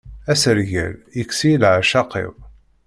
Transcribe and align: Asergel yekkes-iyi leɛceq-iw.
Asergel 0.31 0.93
yekkes-iyi 1.17 1.57
leɛceq-iw. 1.61 2.31